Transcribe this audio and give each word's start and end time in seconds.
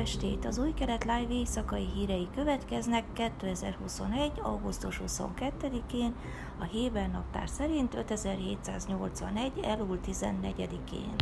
estét! 0.00 0.44
Az 0.44 0.58
új 0.58 0.72
keret 0.74 1.04
live 1.04 1.32
éjszakai 1.32 1.86
hírei 1.94 2.28
következnek 2.34 3.04
2021. 3.12 4.32
augusztus 4.42 5.00
22-én, 5.06 6.14
a 6.58 6.64
Héber 6.64 7.10
naptár 7.10 7.48
szerint 7.48 7.94
5781. 7.94 9.52
elúl 9.62 9.98
14-én. 10.06 11.14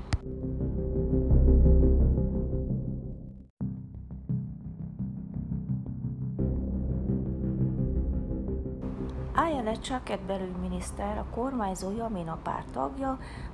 Csaket 9.89 10.21
belügyminiszter, 10.21 11.19
a 11.19 11.35
kormányzó 11.35 11.91
Jamina 11.91 12.39
párt 12.43 12.79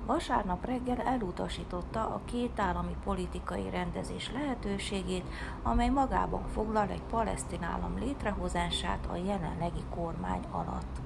vasárnap 0.07 0.65
reggel 0.65 1.01
elutasította 1.01 2.01
a 2.01 2.21
két 2.25 2.61
állami 2.61 2.97
politikai 3.05 3.71
rendezés 3.71 4.31
lehetőségét, 4.33 5.25
amely 5.63 5.89
magában 5.89 6.43
foglal 6.53 6.89
egy 6.89 7.03
palesztin 7.11 7.63
állam 7.63 7.99
létrehozását 7.99 9.07
a 9.11 9.17
jelenlegi 9.17 9.83
kormány 9.95 10.43
alatt. 10.51 11.01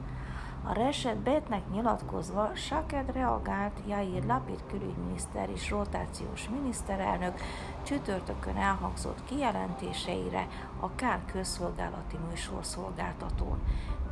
A 0.62 0.72
Reset 0.72 1.70
nyilatkozva 1.72 2.50
Saked 2.54 3.12
reagált 3.12 3.80
Jair 3.86 4.24
Lapid 4.24 4.62
külügyminiszter 4.70 5.50
és 5.50 5.70
rotációs 5.70 6.48
miniszterelnök 6.48 7.40
csütörtökön 7.82 8.56
elhangzott 8.56 9.24
kijelentéseire 9.24 10.46
a 10.80 10.94
Kán 10.94 11.24
közszolgálati 11.32 12.16
műsorszolgáltatón 12.28 13.58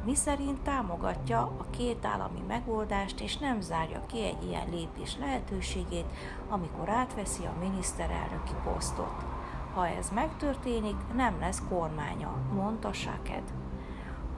miszerint 0.07 0.61
támogatja 0.61 1.41
a 1.41 1.67
két 1.71 2.05
állami 2.05 2.43
megoldást, 2.49 3.21
és 3.21 3.37
nem 3.37 3.61
zárja 3.61 4.03
ki 4.07 4.23
egy 4.25 4.45
ilyen 4.45 4.69
lépés 4.71 5.17
lehetőségét, 5.19 6.07
amikor 6.49 6.89
átveszi 6.89 7.45
a 7.45 7.59
miniszterelnöki 7.61 8.55
posztot. 8.65 9.25
Ha 9.75 9.89
ez 9.89 10.11
megtörténik, 10.11 10.97
nem 11.15 11.41
lesz 11.41 11.63
kormánya, 11.69 12.37
mondta 12.55 12.93
Saked. 12.93 13.43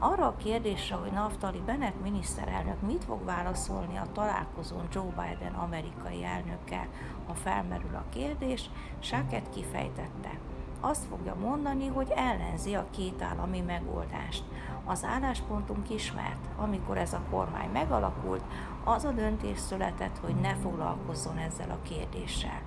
Arra 0.00 0.26
a 0.26 0.36
kérdésre, 0.36 0.94
hogy 0.94 1.12
Naftali 1.12 1.62
Bennett 1.66 2.00
miniszterelnök 2.02 2.80
mit 2.80 3.04
fog 3.04 3.24
válaszolni 3.24 3.96
a 3.96 4.12
találkozón 4.12 4.88
Joe 4.92 5.04
Biden 5.04 5.54
amerikai 5.54 6.24
elnökkel, 6.24 6.86
ha 7.26 7.34
felmerül 7.34 7.94
a 7.94 8.04
kérdés, 8.12 8.70
Saket 8.98 9.50
kifejtette. 9.54 10.38
Azt 10.80 11.04
fogja 11.04 11.34
mondani, 11.34 11.86
hogy 11.86 12.12
ellenzi 12.14 12.74
a 12.74 12.86
két 12.90 13.22
állami 13.22 13.60
megoldást. 13.60 14.44
Az 14.90 15.04
álláspontunk 15.04 15.90
ismert, 15.90 16.48
amikor 16.56 16.98
ez 16.98 17.12
a 17.12 17.22
kormány 17.30 17.70
megalakult, 17.72 18.42
az 18.84 19.04
a 19.04 19.10
döntés 19.10 19.58
született, 19.58 20.18
hogy 20.18 20.34
ne 20.34 20.54
foglalkozzon 20.54 21.36
ezzel 21.36 21.70
a 21.70 21.82
kérdéssel. 21.82 22.60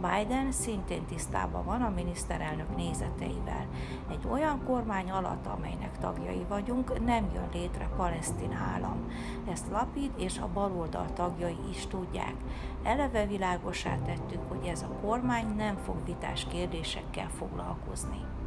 Biden 0.00 0.52
szintén 0.52 1.04
tisztában 1.04 1.64
van 1.64 1.82
a 1.82 1.92
miniszterelnök 1.94 2.76
nézeteivel. 2.76 3.66
Egy 4.10 4.26
olyan 4.30 4.64
kormány 4.64 5.10
alatt, 5.10 5.46
amelynek 5.46 5.98
tagjai 5.98 6.44
vagyunk, 6.48 7.04
nem 7.04 7.30
jön 7.34 7.48
létre 7.52 7.88
palesztin 7.96 8.52
állam. 8.52 9.12
Ezt 9.50 9.70
Lapid 9.70 10.10
és 10.16 10.38
a 10.38 10.48
baloldal 10.52 11.12
tagjai 11.12 11.58
is 11.70 11.86
tudják. 11.86 12.34
Eleve 12.82 13.26
világosá 13.26 13.96
tettük, 13.96 14.40
hogy 14.48 14.66
ez 14.66 14.82
a 14.82 14.98
kormány 15.00 15.56
nem 15.56 15.76
fog 15.76 16.04
vitás 16.04 16.46
kérdésekkel 16.50 17.28
foglalkozni. 17.28 18.41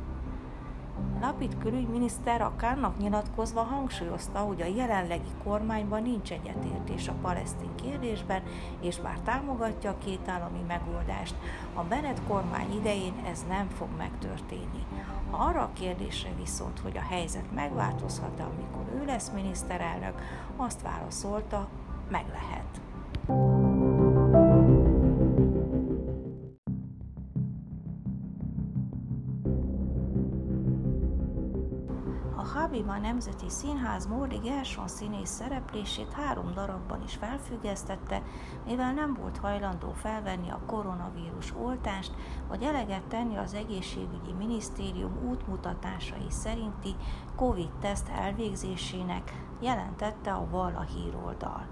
Lapid 1.22 1.58
külügyminiszter 1.58 2.42
a 2.42 2.56
Kánnak 2.56 2.98
nyilatkozva 2.98 3.62
hangsúlyozta, 3.62 4.40
hogy 4.40 4.62
a 4.62 4.66
jelenlegi 4.66 5.30
kormányban 5.44 6.02
nincs 6.02 6.32
egyetértés 6.32 7.08
a 7.08 7.14
palesztin 7.22 7.76
kérdésben, 7.76 8.42
és 8.82 9.00
bár 9.00 9.20
támogatja 9.20 9.90
a 9.90 9.98
két 10.06 10.28
állami 10.28 10.62
megoldást, 10.68 11.36
a 11.74 11.84
Bennett 11.84 12.22
kormány 12.28 12.76
idején 12.76 13.14
ez 13.32 13.46
nem 13.48 13.68
fog 13.70 13.88
megtörténni. 13.98 14.86
Arra 15.30 15.62
a 15.62 15.74
kérdésre 15.74 16.30
viszont, 16.38 16.80
hogy 16.80 16.98
a 16.98 17.08
helyzet 17.10 17.52
megváltozhat-e, 17.56 18.44
amikor 18.44 19.02
ő 19.02 19.06
lesz 19.06 19.32
miniszterelnök, 19.34 20.22
azt 20.56 20.82
válaszolta, 20.82 21.68
meg 22.10 22.26
lehet. 22.32 23.55
Habima 32.54 32.98
Nemzeti 32.98 33.50
Színház 33.50 34.08
Mordi 34.08 34.38
Gerson 34.38 34.88
színész 34.88 35.30
szereplését 35.30 36.14
három 36.14 36.54
darabban 36.54 37.04
is 37.04 37.16
felfüggesztette, 37.16 38.22
mivel 38.66 38.94
nem 38.94 39.14
volt 39.14 39.38
hajlandó 39.38 39.92
felvenni 39.92 40.50
a 40.50 40.62
koronavírus 40.66 41.54
oltást, 41.62 42.14
vagy 42.48 42.64
eleget 42.64 43.04
tenni 43.04 43.38
az 43.38 43.54
egészségügyi 43.54 44.32
minisztérium 44.38 45.18
útmutatásai 45.30 46.30
szerinti 46.30 46.96
COVID-teszt 47.36 48.10
elvégzésének, 48.10 49.46
jelentette 49.60 50.32
a 50.32 50.48
Valla 50.50 50.82
híroldal. 50.82 51.66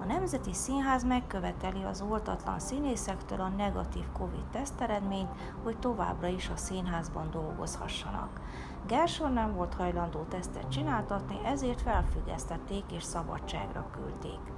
A 0.00 0.04
Nemzeti 0.04 0.52
Színház 0.52 1.04
megköveteli 1.04 1.82
az 1.82 2.00
oltatlan 2.10 2.58
színészektől 2.58 3.40
a 3.40 3.48
negatív 3.48 4.04
COVID-teszt 4.12 4.80
eredményt, 4.80 5.30
hogy 5.62 5.78
továbbra 5.78 6.26
is 6.26 6.48
a 6.48 6.56
színházban 6.56 7.30
dolgozhassanak. 7.30 8.40
Gerson 8.86 9.32
nem 9.32 9.54
volt 9.54 9.74
hajlandó 9.74 10.22
tesztet 10.22 10.68
csináltatni, 10.68 11.38
ezért 11.44 11.80
felfüggesztették 11.80 12.84
és 12.92 13.02
szabadságra 13.02 13.86
küldték. 13.92 14.53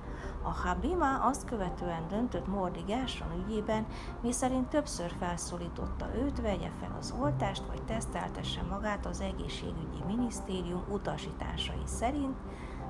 A 0.47 0.51
Habima 0.51 1.19
azt 1.19 1.45
követően 1.45 2.09
döntött 2.09 2.47
Mordi 2.47 2.81
Gerson 2.87 3.45
ügyében, 3.45 3.87
miszerint 4.23 4.69
többször 4.69 5.13
felszólította 5.19 6.15
őt, 6.15 6.41
vegye 6.41 6.71
fel 6.81 6.97
az 6.99 7.15
oltást, 7.21 7.67
vagy 7.67 7.83
teszteltesse 7.83 8.63
magát 8.63 9.07
az 9.07 9.21
egészségügyi 9.21 10.03
minisztérium 10.07 10.85
utasításai 10.89 11.83
szerint, 11.85 12.37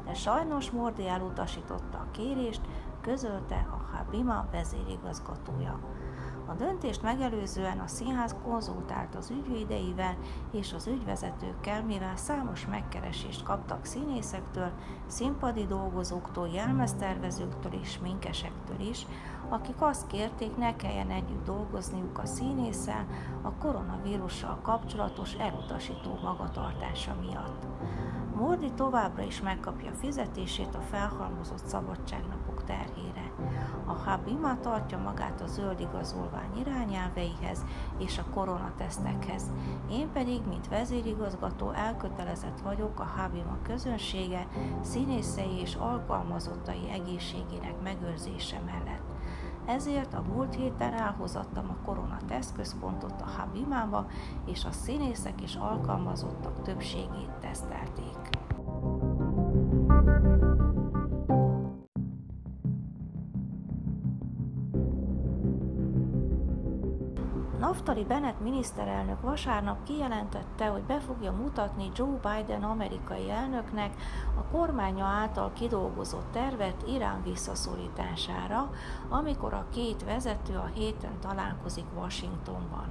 de 0.05 0.15
sajnos 0.15 0.71
Mordi 0.71 1.09
elutasította 1.09 1.99
a 1.99 2.11
kérést, 2.11 2.61
közölte 3.01 3.67
a 3.71 3.97
Habima 3.97 4.47
vezérigazgatója. 4.53 5.81
A 6.49 6.55
döntést 6.55 7.03
megelőzően 7.03 7.79
a 7.79 7.87
színház 7.87 8.35
konzultált 8.45 9.15
az 9.15 9.31
ügyvédeivel 9.31 10.17
és 10.53 10.73
az 10.73 10.87
ügyvezetőkkel, 10.87 11.83
mivel 11.83 12.17
számos 12.17 12.67
megkeresést 12.67 13.43
kaptak 13.43 13.85
színészektől, 13.85 14.71
színpadi 15.07 15.67
dolgozóktól, 15.67 16.49
jelmeztervezőktől 16.49 17.73
és 17.83 17.99
minkesektől 17.99 18.81
is, 18.81 19.07
akik 19.49 19.81
azt 19.81 20.07
kérték, 20.07 20.57
ne 20.57 20.77
kelljen 20.77 21.11
együtt 21.11 21.45
dolgozniuk 21.45 22.19
a 22.19 22.27
színésszel 22.27 23.07
a 23.43 23.53
koronavírussal 23.53 24.59
kapcsolatos 24.63 25.35
elutasító 25.35 26.19
magatartása 26.23 27.17
miatt. 27.21 27.67
Mordi 28.37 28.73
továbbra 28.73 29.23
is 29.23 29.41
megkapja 29.41 29.93
fizetését 29.93 30.75
a 30.75 30.81
felhalmozott 30.81 31.67
szabadságnapok 31.67 32.65
terhére. 32.65 33.33
A 33.87 33.93
Habima 33.93 34.61
tartja 34.61 34.99
magát 34.99 35.41
a 35.41 35.47
zöld 35.47 35.81
igazolvány 35.81 36.59
irányelveihez 36.59 37.65
és 37.99 38.19
a 38.19 38.25
koronatesztekhez. 38.35 39.43
Én 39.91 40.13
pedig, 40.13 40.41
mint 40.49 40.69
vezérigazgató 40.69 41.71
elkötelezett 41.71 42.61
vagyok 42.61 43.01
a 43.01 43.11
Habima 43.17 43.59
közönsége, 43.63 44.47
színészei 44.81 45.61
és 45.61 45.75
alkalmazottai 45.75 46.91
egészségének 46.91 47.83
megőrzése 47.83 48.61
mellett. 48.67 49.16
Ezért 49.67 50.15
a 50.15 50.23
múlt 50.35 50.55
héten 50.55 50.93
elhozattam 50.93 51.71
a 51.71 51.85
koronatesz 51.85 52.53
központot 52.57 53.21
a 53.21 53.31
Habimába, 53.39 54.07
és 54.45 54.65
a 54.65 54.73
színészek 54.73 55.41
és 55.41 55.55
alkalmazottak 55.55 56.63
többségét 56.63 57.31
tesztelték. 57.41 58.46
Naftali 67.59 68.05
Bennett 68.05 68.41
miniszterelnök 68.41 69.21
vasárnap 69.21 69.83
kijelentette, 69.83 70.67
hogy 70.67 70.83
be 70.83 71.01
fogja 71.01 71.33
mutatni 71.33 71.91
Joe 71.95 72.19
Biden 72.23 72.63
amerikai 72.63 73.31
elnöknek 73.31 73.95
a 74.39 74.57
kormánya 74.57 75.05
által 75.05 75.53
kidolgozott 75.53 76.33
tervet 76.33 76.85
Irán 76.89 77.23
visszaszorítására, 77.23 78.71
amikor 79.09 79.55
a 79.55 79.67
két 79.73 80.05
vezető 80.05 80.55
a 80.57 80.71
héten 80.75 81.21
találkozik 81.21 81.85
Washingtonban. 81.97 82.87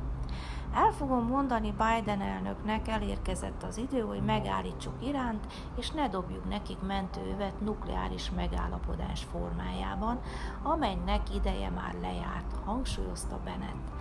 El 0.73 0.91
fogom 0.91 1.27
mondani 1.27 1.71
Biden 1.77 2.21
elnöknek, 2.21 2.87
elérkezett 2.87 3.63
az 3.63 3.77
idő, 3.77 3.99
hogy 3.99 4.21
megállítsuk 4.21 4.93
Iránt, 4.99 5.45
és 5.77 5.91
ne 5.91 6.09
dobjuk 6.09 6.49
nekik 6.49 6.81
mentővet 6.87 7.61
nukleáris 7.61 8.31
megállapodás 8.31 9.23
formájában, 9.23 10.19
amelynek 10.63 11.35
ideje 11.35 11.69
már 11.69 11.95
lejárt, 12.01 12.55
hangsúlyozta 12.65 13.39
Bennett. 13.43 13.91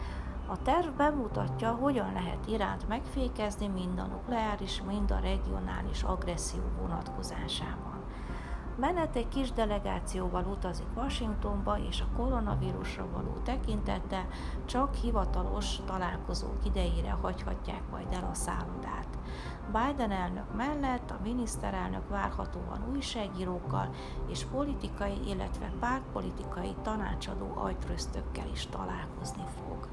A 0.46 0.62
terv 0.62 0.96
bemutatja, 0.96 1.70
hogyan 1.70 2.12
lehet 2.12 2.46
Iránt 2.46 2.88
megfékezni 2.88 3.66
mind 3.66 3.98
a 3.98 4.06
nukleáris, 4.06 4.82
mind 4.86 5.10
a 5.10 5.18
regionális 5.18 6.02
agresszió 6.02 6.62
vonatkozásában. 6.80 8.02
Menet 8.76 9.16
egy 9.16 9.28
kis 9.28 9.52
delegációval 9.52 10.44
utazik 10.44 10.86
Washingtonba, 10.96 11.78
és 11.88 12.00
a 12.00 12.16
koronavírusra 12.16 13.06
való 13.12 13.32
tekintette 13.44 14.26
csak 14.64 14.94
hivatalos 14.94 15.76
találkozók 15.86 16.64
idejére 16.64 17.10
hagyhatják 17.10 17.82
majd 17.90 18.12
el 18.12 18.28
a 18.30 18.34
szállodát. 18.34 19.18
Biden 19.72 20.10
elnök 20.10 20.54
mellett 20.56 21.10
a 21.10 21.18
miniszterelnök 21.22 22.08
várhatóan 22.08 22.84
újságírókkal 22.92 23.88
és 24.26 24.44
politikai, 24.44 25.20
illetve 25.26 25.72
pártpolitikai 25.80 26.74
tanácsadó 26.82 27.52
agytröztökkel 27.54 28.46
is 28.52 28.66
találkozni 28.66 29.44
fog. 29.56 29.88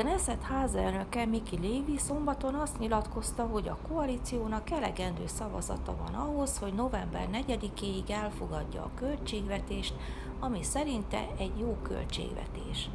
Knesset 0.00 0.42
házelnöke 0.42 1.24
Miki 1.24 1.58
Lévi 1.58 1.98
szombaton 1.98 2.54
azt 2.54 2.78
nyilatkozta, 2.78 3.42
hogy 3.46 3.68
a 3.68 3.78
koalíciónak 3.88 4.70
elegendő 4.70 5.26
szavazata 5.26 5.96
van 5.96 6.14
ahhoz, 6.14 6.58
hogy 6.58 6.72
november 6.72 7.28
4-éig 7.32 8.10
elfogadja 8.10 8.82
a 8.82 8.90
költségvetést, 8.94 9.94
ami 10.38 10.62
szerinte 10.62 11.26
egy 11.38 11.58
jó 11.58 11.76
költségvetés. 11.82 12.90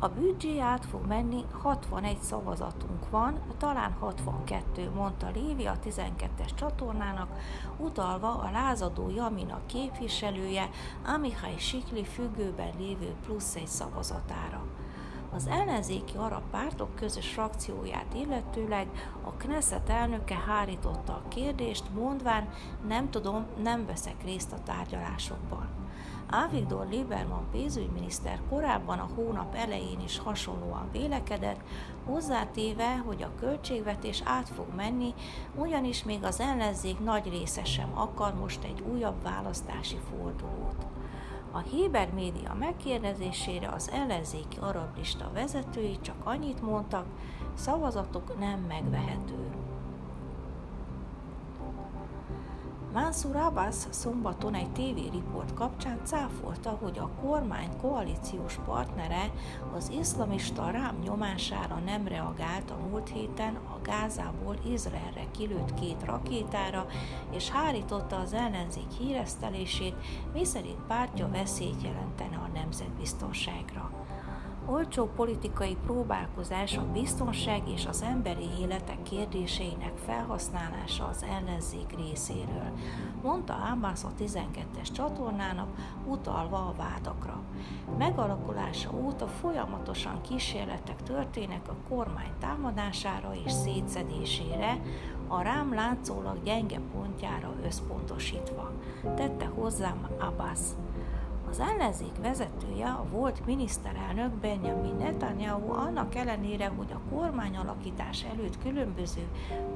A 0.00 0.08
büdzsé 0.08 0.58
át 0.58 0.84
fog 0.84 1.06
menni, 1.06 1.44
61 1.62 2.18
szavazatunk 2.20 3.10
van, 3.10 3.40
talán 3.58 3.92
62, 3.92 4.90
mondta 4.90 5.30
Lévi 5.34 5.66
a 5.66 5.78
12-es 5.84 6.54
csatornának, 6.54 7.28
utalva 7.76 8.28
a 8.28 8.50
lázadó 8.50 9.10
Jamina 9.10 9.60
képviselője, 9.66 10.68
Amihai 11.04 11.58
Sikli 11.58 12.04
függőben 12.04 12.70
lévő 12.78 13.14
plusz 13.24 13.54
egy 13.54 13.66
szavazatára. 13.66 14.64
Az 15.34 15.46
ellenzéki 15.46 16.16
arab 16.16 16.42
pártok 16.50 16.94
közös 16.94 17.28
frakcióját 17.28 18.14
illetőleg 18.14 18.88
a 19.24 19.30
Knesset 19.30 19.88
elnöke 19.88 20.36
hárította 20.46 21.12
a 21.12 21.28
kérdést, 21.28 21.84
mondván 21.94 22.48
nem 22.86 23.10
tudom, 23.10 23.46
nem 23.62 23.86
veszek 23.86 24.24
részt 24.24 24.52
a 24.52 24.62
tárgyalásokban. 24.62 25.68
Avigdor 26.30 26.86
Lieberman 26.90 27.46
pénzügyminiszter 27.52 28.40
korábban 28.48 28.98
a 28.98 29.08
hónap 29.14 29.54
elején 29.54 30.00
is 30.00 30.18
hasonlóan 30.18 30.88
vélekedett, 30.92 31.60
hozzátéve, 32.04 32.96
hogy 32.96 33.22
a 33.22 33.34
költségvetés 33.40 34.22
át 34.24 34.48
fog 34.48 34.66
menni, 34.76 35.14
ugyanis 35.54 36.04
még 36.04 36.24
az 36.24 36.40
ellenzék 36.40 37.00
nagy 37.00 37.28
része 37.28 37.64
sem 37.64 37.98
akar 37.98 38.34
most 38.34 38.64
egy 38.64 38.82
újabb 38.92 39.22
választási 39.22 39.96
fordulót. 40.10 40.86
A 41.52 41.58
Héber 41.58 42.08
média 42.12 42.54
megkérdezésére 42.58 43.68
az 43.68 43.90
ellenzéki 43.90 44.56
arablista 44.60 45.30
vezetői 45.32 45.98
csak 46.00 46.16
annyit 46.24 46.62
mondtak, 46.62 47.06
szavazatok 47.54 48.38
nem 48.38 48.60
megvehető. 48.60 49.57
Mansur 52.92 53.36
Abbas 53.36 53.74
szombaton 53.90 54.54
egy 54.54 54.72
tévériport 54.72 55.54
kapcsán 55.54 56.00
cáfolta, 56.04 56.70
hogy 56.70 56.98
a 56.98 57.10
kormány 57.20 57.68
koalíciós 57.80 58.58
partnere 58.64 59.32
az 59.74 59.90
iszlamista 59.98 60.70
rám 60.70 60.98
nyomására 61.04 61.78
nem 61.84 62.06
reagált 62.06 62.70
a 62.70 62.88
múlt 62.88 63.08
héten 63.08 63.54
a 63.54 63.80
Gázából 63.82 64.56
Izraelre 64.72 65.24
kilőtt 65.30 65.74
két 65.74 66.04
rakétára, 66.04 66.86
és 67.30 67.50
hárította 67.50 68.16
az 68.16 68.32
ellenzék 68.32 68.90
híresztelését, 68.98 69.94
miszerint 70.32 70.82
pártja 70.86 71.28
veszélyt 71.28 71.82
jelentene 71.82 72.36
a 72.36 72.50
nemzetbiztonságra 72.54 73.87
olcsó 74.70 75.06
politikai 75.16 75.76
próbálkozás 75.86 76.76
a 76.76 76.86
biztonság 76.92 77.68
és 77.68 77.86
az 77.86 78.02
emberi 78.02 78.48
életek 78.60 79.02
kérdéseinek 79.02 79.92
felhasználása 80.06 81.06
az 81.06 81.22
ellenzék 81.22 81.96
részéről, 81.96 82.72
mondta 83.22 83.54
Abbas 83.72 84.04
a 84.04 84.12
12-es 84.20 84.92
csatornának, 84.92 85.68
utalva 86.06 86.56
a 86.56 86.74
vádakra. 86.76 87.40
Megalakulása 87.98 88.90
óta 88.92 89.26
folyamatosan 89.26 90.20
kísérletek 90.20 91.02
történnek 91.02 91.68
a 91.68 91.76
kormány 91.88 92.32
támadására 92.40 93.32
és 93.44 93.52
szétszedésére, 93.52 94.80
a 95.28 95.42
rám 95.42 95.74
látszólag 95.74 96.42
gyenge 96.42 96.80
pontjára 96.92 97.54
összpontosítva, 97.64 98.72
tette 99.14 99.46
hozzám 99.46 100.08
Abbas. 100.18 100.58
Az 101.50 101.60
ellenzék 101.60 102.16
vezetője, 102.20 102.86
a 102.86 103.06
volt 103.10 103.46
miniszterelnök 103.46 104.30
Benjamin 104.30 104.94
Netanyahu 104.94 105.72
annak 105.72 106.14
ellenére, 106.14 106.68
hogy 106.76 106.92
a 106.92 107.14
kormányalakítás 107.14 108.24
előtt 108.24 108.62
különböző, 108.62 109.28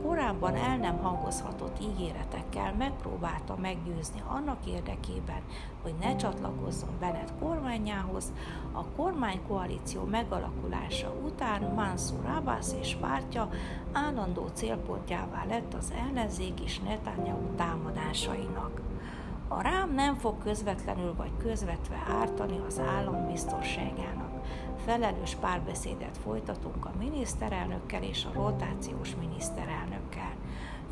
korábban 0.02 0.54
el 0.56 0.76
nem 0.76 0.98
hangozhatott 0.98 1.82
ígéretekkel 1.82 2.74
megpróbálta 2.74 3.56
meggyőzni 3.56 4.22
annak 4.26 4.66
érdekében, 4.66 5.40
hogy 5.82 5.94
ne 6.00 6.16
csatlakozzon 6.16 6.96
Bennett 7.00 7.32
kormányához, 7.40 8.32
a 8.72 8.84
kormánykoalíció 8.84 10.04
megalakulása 10.04 11.14
után 11.24 11.62
Mansur 11.74 12.26
Abbas 12.26 12.66
és 12.80 12.96
pártja 13.00 13.48
állandó 13.92 14.48
célpontjává 14.52 15.44
lett 15.44 15.74
az 15.74 15.92
ellenzék 16.08 16.60
és 16.60 16.78
Netanyahu 16.78 17.54
támadásainak. 17.56 18.92
A 19.56 19.62
rám 19.62 19.94
nem 19.94 20.14
fog 20.14 20.38
közvetlenül 20.38 21.14
vagy 21.16 21.31
közvetve 21.38 22.02
ártani 22.20 22.60
az 22.66 22.78
állam 22.78 23.26
biztonságának. 23.26 24.46
Felelős 24.84 25.34
párbeszédet 25.40 26.19
folytatunk 26.25 26.84
a 26.84 26.93
miniszterelnökkel 26.99 28.02
és 28.02 28.25
a 28.25 28.32
rotációs 28.32 29.14
miniszterelnökkel. 29.20 30.34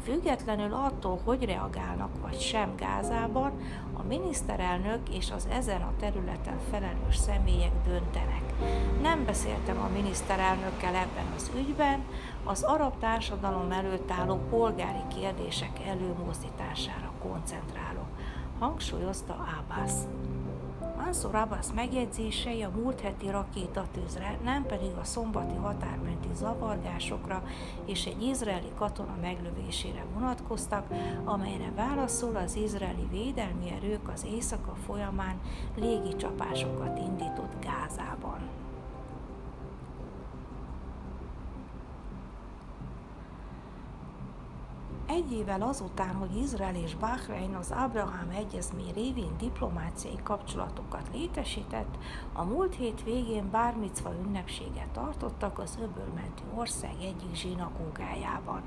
Függetlenül 0.02 0.72
attól, 0.72 1.20
hogy 1.24 1.44
reagálnak 1.44 2.20
vagy 2.20 2.40
sem 2.40 2.76
Gázában, 2.76 3.52
a 3.92 4.02
miniszterelnök 4.02 5.08
és 5.08 5.30
az 5.30 5.48
ezen 5.52 5.82
a 5.82 5.92
területen 6.00 6.58
felelős 6.70 7.16
személyek 7.16 7.72
döntenek. 7.86 8.42
Nem 9.02 9.24
beszéltem 9.24 9.80
a 9.80 9.88
miniszterelnökkel 9.92 10.94
ebben 10.94 11.32
az 11.36 11.50
ügyben, 11.56 12.04
az 12.44 12.62
arab 12.62 12.98
társadalom 12.98 13.70
előtt 13.70 14.10
álló 14.10 14.36
polgári 14.50 15.02
kérdések 15.08 15.86
előmozdítására 15.86 17.12
koncentrálok 17.22 18.08
hangsúlyozta 18.60 19.36
Abbas. 19.58 19.92
Mansur 20.96 21.34
Abbas 21.34 21.66
megjegyzései 21.74 22.62
a 22.62 22.70
múlt 22.74 23.00
heti 23.00 23.30
rakétatűzre, 23.30 24.38
nem 24.44 24.66
pedig 24.66 24.90
a 25.00 25.04
szombati 25.04 25.54
határmenti 25.54 26.28
zavargásokra 26.35 27.42
és 27.85 28.06
egy 28.06 28.23
izraeli 28.23 28.73
katona 28.78 29.16
meglövésére 29.20 30.04
vonatkoztak, 30.14 30.87
amelyre 31.25 31.73
válaszol 31.76 32.37
az 32.37 32.56
izraeli 32.56 33.06
védelmi 33.11 33.70
erők 33.70 34.08
az 34.08 34.25
éjszaka 34.25 34.75
folyamán 34.87 35.40
légicsapásokat 35.76 36.99
indított 36.99 37.52
Gázában. 37.61 38.60
Egy 45.20 45.32
évvel 45.32 45.62
azután, 45.62 46.14
hogy 46.14 46.36
Izrael 46.36 46.74
és 46.74 46.94
Bahrein 46.94 47.54
az 47.54 47.70
Abraham 47.70 48.30
egyezmény 48.30 48.92
révén 48.94 49.36
diplomáciai 49.38 50.18
kapcsolatokat 50.22 51.08
létesített, 51.12 51.98
a 52.32 52.44
múlt 52.44 52.74
hét 52.74 53.04
végén 53.04 53.50
bármicva 53.50 54.12
ünnepséget 54.24 54.88
tartottak 54.92 55.58
az 55.58 55.78
öbölmenti 55.82 56.42
ország 56.54 56.94
egyik 57.00 57.34
zsinagógájában. 57.34 58.62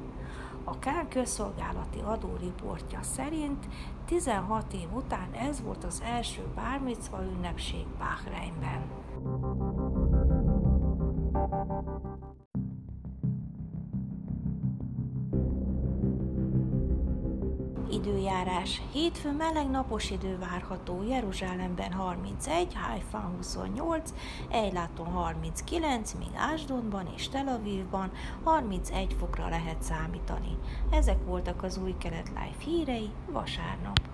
A 0.63 0.79
Kán 0.79 1.07
közszolgálati 1.07 1.99
adó 2.05 2.29
riportja 2.39 2.99
szerint 3.01 3.67
16 4.05 4.73
év 4.73 4.93
után 4.93 5.31
ez 5.31 5.61
volt 5.61 5.83
az 5.83 6.01
első 6.05 6.41
bármicva 6.55 7.23
ünnepség 7.23 7.85
Bahreinben. 7.97 8.81
Időjárás. 18.43 18.81
Hétfő 18.91 19.31
meleg 19.31 19.69
napos 19.69 20.09
idő 20.09 20.37
várható, 20.37 21.03
Jeruzsálemben 21.03 21.91
31, 21.91 22.73
Haifán 22.73 23.33
28, 23.35 24.13
Ejláton 24.49 25.05
39, 25.05 26.13
míg 26.13 26.31
Ásdonban 26.35 27.13
és 27.15 27.29
Tel 27.29 27.47
Avivban 27.47 28.11
31 28.43 29.15
fokra 29.19 29.49
lehet 29.49 29.81
számítani. 29.81 30.57
Ezek 30.91 31.25
voltak 31.25 31.63
az 31.63 31.77
új 31.77 31.95
kelet 31.97 32.27
live 32.27 32.63
hírei 32.63 33.09
vasárnap. 33.31 34.12